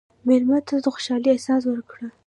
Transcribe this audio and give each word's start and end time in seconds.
مېلمه 0.27 0.59
ته 0.67 0.75
د 0.83 0.85
خوشحالۍ 0.93 1.29
احساس 1.33 1.61
ورکړه. 1.67 2.07